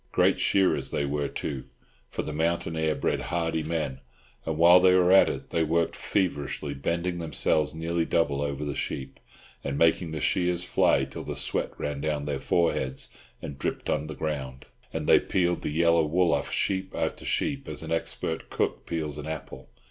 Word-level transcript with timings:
Great 0.11 0.39
shearers 0.39 0.89
they 0.89 1.05
were, 1.05 1.27
too, 1.27 1.65
for 2.09 2.23
the 2.23 2.33
mountain 2.33 2.75
air 2.75 2.95
bred 2.95 3.19
hardy 3.21 3.61
men, 3.61 3.99
and 4.47 4.57
while 4.57 4.79
they 4.79 4.95
were 4.95 5.11
at 5.11 5.29
it 5.29 5.51
they 5.51 5.63
worked 5.63 5.95
feverishly, 5.95 6.73
bending 6.73 7.19
themselves 7.19 7.75
nearly 7.75 8.03
double 8.03 8.41
over 8.41 8.65
the 8.65 8.73
sheep, 8.73 9.19
and 9.63 9.77
making 9.77 10.09
the 10.09 10.19
shears 10.19 10.63
fly 10.63 11.03
till 11.05 11.23
the 11.23 11.35
sweat 11.35 11.79
ran 11.79 12.01
down 12.01 12.25
their 12.25 12.39
foreheads 12.39 13.09
and 13.43 13.59
dripped 13.59 13.91
on 13.91 14.07
the 14.07 14.15
ground; 14.15 14.65
and 14.91 15.05
they 15.05 15.19
peeled 15.19 15.61
the 15.61 15.69
yellow 15.69 16.03
wool 16.03 16.33
off 16.33 16.51
sheep 16.51 16.95
after 16.95 17.23
sheep 17.23 17.67
as 17.67 17.83
an 17.83 17.91
expert 17.91 18.49
cook 18.49 18.87
peels 18.87 19.19
an 19.19 19.27
apple. 19.27 19.69